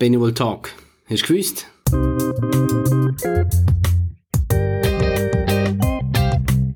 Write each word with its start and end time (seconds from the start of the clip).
Benevol 0.00 0.32
Talk. 0.32 0.72
Hast 1.10 1.24
du 1.24 1.34
gewusst? 1.34 1.66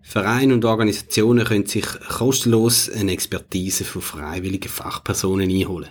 Vereine 0.03 0.53
und 0.53 0.67
Organisationen 0.67 1.47
können 1.47 1.65
sich 1.65 1.87
kostenlos 1.87 2.91
eine 2.91 3.13
Expertise 3.13 3.85
von 3.85 4.03
freiwilligen 4.03 4.69
Fachpersonen 4.69 5.49
einholen. 5.49 5.89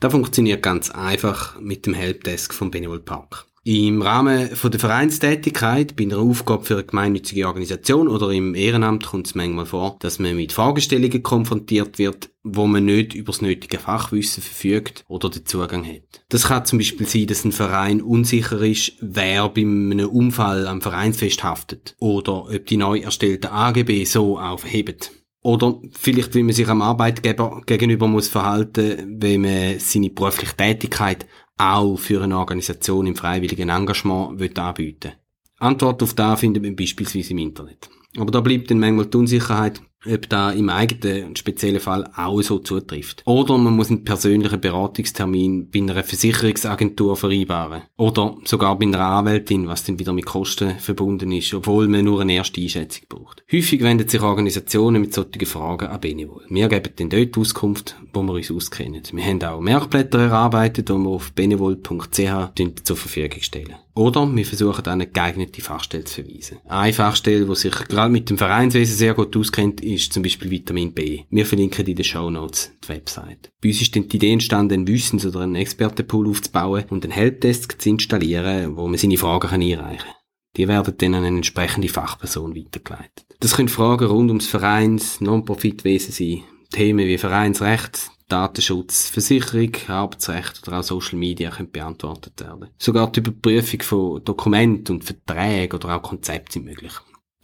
Das 0.00 0.10
funktioniert 0.10 0.64
ganz 0.64 0.90
einfach 0.90 1.60
mit 1.60 1.86
dem 1.86 1.94
Helpdesk 1.94 2.52
vom 2.52 2.72
Benevol 2.72 2.98
Park. 2.98 3.46
Im 3.68 4.00
Rahmen 4.00 4.54
von 4.54 4.70
der 4.70 4.78
Vereinstätigkeit, 4.78 5.96
bei 5.96 6.04
einer 6.04 6.18
Aufgabe 6.18 6.64
für 6.64 6.74
eine 6.74 6.84
gemeinnützige 6.84 7.48
Organisation 7.48 8.06
oder 8.06 8.30
im 8.30 8.54
Ehrenamt 8.54 9.06
kommt 9.06 9.26
es 9.26 9.34
manchmal 9.34 9.66
vor, 9.66 9.96
dass 9.98 10.20
man 10.20 10.36
mit 10.36 10.52
Fragestellungen 10.52 11.20
konfrontiert 11.24 11.98
wird, 11.98 12.30
wo 12.44 12.68
man 12.68 12.84
nicht 12.84 13.14
über 13.14 13.32
das 13.32 13.42
nötige 13.42 13.80
Fachwissen 13.80 14.40
verfügt 14.40 15.04
oder 15.08 15.30
den 15.30 15.46
Zugang 15.46 15.84
hat. 15.84 16.22
Das 16.28 16.44
kann 16.44 16.64
zum 16.64 16.78
Beispiel 16.78 17.08
sein, 17.08 17.26
dass 17.26 17.44
ein 17.44 17.50
Verein 17.50 18.02
unsicher 18.02 18.62
ist, 18.62 18.92
wer 19.00 19.48
bei 19.48 19.62
einem 19.62 20.10
Unfall 20.10 20.68
am 20.68 20.80
Vereinsfest 20.80 21.42
haftet 21.42 21.96
oder 21.98 22.44
ob 22.44 22.66
die 22.66 22.76
neu 22.76 23.00
erstellten 23.00 23.50
AGB 23.50 24.04
so 24.04 24.38
aufheben. 24.38 24.98
Oder 25.42 25.80
vielleicht, 25.92 26.34
wie 26.34 26.42
man 26.42 26.54
sich 26.54 26.68
am 26.68 26.82
Arbeitgeber 26.82 27.62
gegenüber 27.66 28.06
muss 28.06 28.28
verhalten, 28.28 29.16
wenn 29.20 29.40
man 29.40 29.78
seine 29.78 30.10
berufliche 30.10 30.56
Tätigkeit 30.56 31.26
auch 31.58 31.96
für 31.96 32.22
eine 32.22 32.38
Organisation 32.38 33.06
im 33.06 33.16
freiwilligen 33.16 33.68
Engagement 33.68 34.40
anbieten 34.58 35.04
will. 35.04 35.12
Antwort 35.58 36.02
auf 36.02 36.14
das 36.14 36.40
findet 36.40 36.62
man 36.62 36.76
beispielsweise 36.76 37.30
im 37.30 37.38
Internet. 37.38 37.88
Aber 38.18 38.30
da 38.30 38.40
bleibt 38.40 38.70
dann 38.70 38.78
manchmal 38.78 39.06
die 39.06 39.16
Unsicherheit, 39.16 39.80
ob 40.08 40.28
da 40.28 40.50
im 40.52 40.68
eigenen 40.68 41.34
speziellen 41.36 41.80
Fall 41.80 42.08
auch 42.14 42.40
so 42.42 42.58
zutrifft. 42.58 43.22
Oder 43.26 43.58
man 43.58 43.74
muss 43.74 43.90
einen 43.90 44.04
persönlichen 44.04 44.60
Beratungstermin 44.60 45.70
bei 45.70 45.80
einer 45.80 46.02
Versicherungsagentur 46.02 47.16
vereinbaren. 47.16 47.82
Oder 47.96 48.36
sogar 48.44 48.78
bei 48.78 48.86
einer 48.86 49.00
Anwältin, 49.00 49.66
was 49.66 49.84
dann 49.84 49.98
wieder 49.98 50.12
mit 50.12 50.26
Kosten 50.26 50.78
verbunden 50.78 51.32
ist, 51.32 51.52
obwohl 51.54 51.88
man 51.88 52.04
nur 52.04 52.20
eine 52.20 52.34
erste 52.34 52.60
Einschätzung 52.60 53.04
braucht. 53.08 53.44
Häufig 53.52 53.82
wenden 53.82 54.08
sich 54.08 54.20
Organisationen 54.20 55.02
mit 55.02 55.14
solchen 55.14 55.46
Fragen 55.46 55.88
an 55.88 56.00
Benevol. 56.00 56.44
Wir 56.48 56.68
geben 56.68 56.92
dann 56.96 57.10
dort 57.10 57.36
Auskunft, 57.36 57.96
wo 58.16 58.22
wir 58.22 58.34
uns 58.34 58.50
auskennen. 58.50 59.02
Wir 59.12 59.24
haben 59.24 59.42
auch 59.42 59.60
Merkblätter 59.60 60.18
erarbeitet, 60.18 60.88
die 60.88 60.92
wir 60.92 61.08
auf 61.08 61.32
benevol.ch 61.32 62.82
zur 62.82 62.96
Verfügung 62.96 63.40
stellen. 63.40 63.76
Oder 63.94 64.26
wir 64.34 64.44
versuchen 64.44 64.86
eine 64.86 65.06
geeignete 65.06 65.62
Fachstelle 65.62 66.04
zu 66.04 66.22
verweisen. 66.22 66.58
Eine 66.66 66.92
Fachstelle, 66.92 67.46
die 67.46 67.54
sich 67.54 67.72
gerade 67.72 68.10
mit 68.10 68.28
dem 68.28 68.36
Vereinswesen 68.36 68.96
sehr 68.96 69.14
gut 69.14 69.36
auskennt, 69.36 69.80
ist 69.80 70.12
zum 70.12 70.22
Beispiel 70.22 70.50
Vitamin 70.50 70.92
B. 70.92 71.20
Wir 71.30 71.46
verlinken 71.46 71.86
in 71.86 71.96
den 71.96 72.04
Show 72.04 72.28
Notes 72.28 72.72
die 72.84 72.88
Website. 72.88 73.50
Bei 73.62 73.68
uns 73.68 73.80
ist 73.80 73.94
die 73.94 74.00
Idee 74.00 74.32
entstanden, 74.32 74.74
einen 74.74 74.88
Wissens- 74.88 75.24
oder 75.24 75.40
einen 75.40 75.54
Expertenpool 75.54 76.28
aufzubauen 76.28 76.84
und 76.90 77.04
einen 77.04 77.12
Helpdesk 77.12 77.80
zu 77.80 77.88
installieren, 77.88 78.76
wo 78.76 78.86
man 78.86 78.98
seine 78.98 79.16
Fragen 79.16 79.48
einreichen 79.48 79.98
kann. 79.98 80.14
Die 80.56 80.68
werden 80.68 80.94
dann 80.96 81.14
an 81.14 81.24
eine 81.24 81.36
entsprechende 81.36 81.88
Fachperson 81.88 82.56
weitergeleitet. 82.56 83.26
Das 83.40 83.56
können 83.56 83.68
Fragen 83.68 84.06
rund 84.06 84.30
ums 84.30 84.46
Vereins, 84.46 85.20
Non-Profit-Wesen 85.20 86.12
sein. 86.12 86.44
Themen 86.70 87.06
wie 87.06 87.18
Vereinsrecht, 87.18 88.10
Datenschutz, 88.28 89.08
Versicherung, 89.08 89.70
Arbeitsrecht 89.86 90.66
oder 90.66 90.80
auch 90.80 90.82
Social 90.82 91.18
Media 91.18 91.50
können 91.50 91.70
beantwortet 91.70 92.40
werden. 92.40 92.70
Sogar 92.78 93.10
die 93.12 93.20
Überprüfung 93.20 93.82
von 93.82 94.24
Dokumenten 94.24 94.96
und 94.96 95.04
Verträgen 95.04 95.76
oder 95.76 95.96
auch 95.96 96.02
Konzepten 96.02 96.52
sind 96.52 96.64
möglich. 96.64 96.92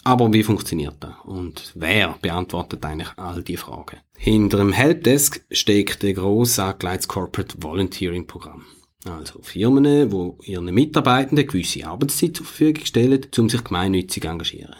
Aber 0.04 0.32
wie 0.32 0.42
funktioniert 0.42 0.96
das? 0.98 1.14
Und 1.24 1.72
wer 1.76 2.18
beantwortet 2.20 2.84
eigentlich 2.84 3.10
all 3.16 3.42
die 3.42 3.56
Fragen? 3.56 4.00
Hinter 4.16 4.58
dem 4.58 4.72
Helpdesk 4.72 5.44
steckt 5.50 6.04
ein 6.04 6.14
gross 6.14 6.58
angelegtes 6.58 7.06
Corporate 7.06 7.54
Volunteering 7.60 8.26
Programm. 8.26 8.64
Also 9.04 9.40
Firmen, 9.42 10.10
die 10.10 10.50
ihren 10.50 10.72
Mitarbeitenden 10.74 11.46
gewisse 11.46 11.86
Arbeitszeit 11.86 12.36
zur 12.36 12.46
Verfügung 12.46 12.84
stellen, 12.84 13.26
um 13.36 13.48
sich 13.48 13.62
gemeinnützig 13.62 14.22
zu 14.22 14.28
engagieren. 14.28 14.74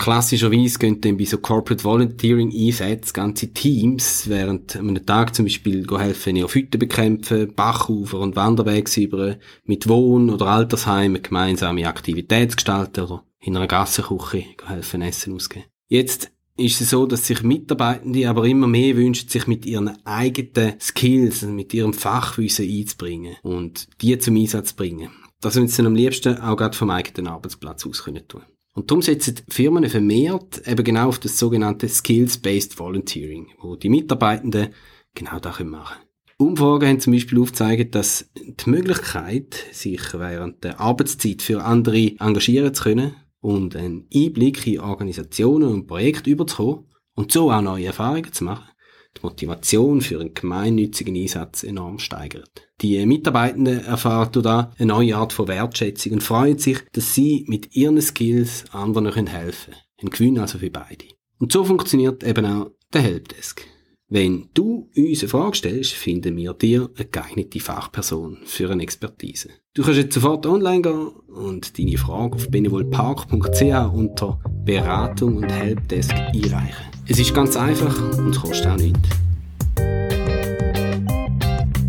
Klassischerweise 0.00 0.78
gehen 0.78 0.98
dann 1.02 1.18
bei 1.18 1.26
so 1.26 1.36
Corporate 1.36 1.84
Volunteering 1.84 2.50
Einsätzen 2.56 3.12
ganze 3.12 3.52
Teams 3.52 4.30
während 4.30 4.74
einem 4.74 5.04
Tag 5.04 5.34
zum 5.34 5.44
Beispiel 5.44 5.86
helfen, 5.86 6.32
Neophyten 6.32 6.78
bekämpfen, 6.78 7.52
Bachufer 7.54 8.20
und 8.20 8.34
Wanderwege 8.34 8.98
über, 8.98 9.36
mit 9.64 9.90
Wohn- 9.90 10.30
oder 10.30 10.46
Altersheimen 10.46 11.22
gemeinsame 11.22 11.86
Aktivitäten 11.86 12.56
gestalten 12.56 13.04
oder 13.04 13.24
in 13.40 13.54
einer 13.54 13.66
Gassenküche 13.66 14.44
helfen, 14.64 15.02
Essen 15.02 15.34
ausgeben. 15.34 15.66
Jetzt 15.88 16.30
ist 16.56 16.80
es 16.80 16.88
so, 16.88 17.04
dass 17.04 17.26
sich 17.26 17.42
Mitarbeitende 17.42 18.26
aber 18.26 18.46
immer 18.46 18.68
mehr 18.68 18.96
wünschen, 18.96 19.28
sich 19.28 19.46
mit 19.46 19.66
ihren 19.66 20.02
eigenen 20.06 20.80
Skills, 20.80 21.42
also 21.42 21.52
mit 21.52 21.74
ihrem 21.74 21.92
Fachwissen 21.92 22.66
einzubringen 22.66 23.36
und 23.42 23.86
die 24.00 24.18
zum 24.18 24.36
Einsatz 24.36 24.70
zu 24.70 24.76
bringen. 24.76 25.10
Das 25.42 25.56
würden 25.56 25.68
sie 25.68 25.84
am 25.84 25.94
liebsten 25.94 26.38
auch 26.38 26.56
gerade 26.56 26.74
vom 26.74 26.88
eigenen 26.88 27.26
Arbeitsplatz 27.30 27.84
aus 27.84 28.02
können 28.02 28.26
tun. 28.26 28.40
Und 28.80 28.90
darum 28.90 29.02
setzen 29.02 29.34
Firmen 29.50 29.90
vermehrt 29.90 30.66
eben 30.66 30.82
genau 30.82 31.08
auf 31.08 31.18
das 31.18 31.38
sogenannte 31.38 31.86
Skills-Based 31.86 32.78
Volunteering, 32.78 33.48
wo 33.60 33.76
die 33.76 33.90
Mitarbeitenden 33.90 34.68
genau 35.14 35.38
das 35.38 35.60
machen 35.60 35.98
können. 35.98 36.48
Umfragen 36.48 36.88
haben 36.88 37.00
zum 37.00 37.12
Beispiel 37.12 37.42
aufgezeigt, 37.42 37.94
dass 37.94 38.30
die 38.34 38.70
Möglichkeit, 38.70 39.54
sich 39.70 40.00
während 40.14 40.64
der 40.64 40.80
Arbeitszeit 40.80 41.42
für 41.42 41.62
andere 41.62 42.18
engagieren 42.18 42.72
zu 42.72 42.84
können 42.84 43.16
und 43.42 43.76
einen 43.76 44.08
Einblick 44.14 44.66
in 44.66 44.80
Organisationen 44.80 45.68
und 45.68 45.86
Projekte 45.86 46.30
überzukommen 46.30 46.86
und 47.16 47.32
so 47.32 47.52
auch 47.52 47.60
neue 47.60 47.84
Erfahrungen 47.84 48.32
zu 48.32 48.44
machen, 48.44 48.69
die 49.16 49.26
Motivation 49.26 50.00
für 50.00 50.20
einen 50.20 50.34
gemeinnützigen 50.34 51.16
Einsatz 51.16 51.62
enorm 51.62 51.98
steigert. 51.98 52.50
Die 52.80 53.04
Mitarbeitenden 53.04 53.84
erfahren 53.84 54.42
da 54.42 54.72
eine 54.78 54.86
neue 54.86 55.16
Art 55.16 55.32
von 55.32 55.48
Wertschätzung 55.48 56.14
und 56.14 56.22
freuen 56.22 56.58
sich, 56.58 56.78
dass 56.92 57.14
sie 57.14 57.44
mit 57.48 57.74
ihren 57.74 58.00
Skills 58.00 58.64
anderen 58.72 59.26
helfen 59.26 59.74
können. 59.74 59.84
Ein 60.02 60.10
Gewinn 60.10 60.38
also 60.38 60.58
für 60.58 60.70
beide. 60.70 61.04
Und 61.38 61.52
so 61.52 61.64
funktioniert 61.64 62.24
eben 62.24 62.46
auch 62.46 62.70
der 62.92 63.02
Helpdesk. 63.02 63.66
Wenn 64.12 64.48
du 64.54 64.90
uns 64.96 65.20
eine 65.20 65.28
Frage 65.28 65.56
stellst, 65.56 65.92
finden 65.92 66.36
wir 66.36 66.52
dir 66.52 66.90
eine 66.96 67.06
geeignete 67.06 67.60
Fachperson 67.60 68.38
für 68.44 68.68
eine 68.68 68.82
Expertise. 68.82 69.50
Du 69.72 69.84
kannst 69.84 69.98
jetzt 69.98 70.14
sofort 70.14 70.46
online 70.46 70.82
gehen 70.82 71.08
und 71.28 71.78
deine 71.78 71.96
Frage 71.96 72.34
auf 72.34 72.50
benevolpark.ch 72.50 73.94
unter 73.94 74.40
Beratung 74.64 75.36
und 75.36 75.52
Helpdesk 75.52 76.12
einreichen. 76.12 76.99
Es 77.10 77.18
ist 77.18 77.34
ganz 77.34 77.56
einfach 77.56 78.16
und 78.18 78.40
kostet 78.40 78.68
auch 78.68 78.76
nichts. 78.76 79.00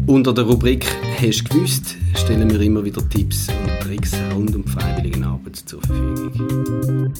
Unter 0.07 0.33
der 0.33 0.45
Rubrik 0.45 0.83
Hast 1.21 1.47
gewusst? 1.47 1.95
stellen 2.15 2.49
wir 2.49 2.59
immer 2.59 2.83
wieder 2.83 3.07
Tipps 3.07 3.47
und 3.49 3.81
Tricks 3.81 4.13
rund 4.33 4.55
um 4.55 4.65
Freiwilligenarbeit 4.65 5.57
zur 5.57 5.79
Verfügung. 5.83 7.13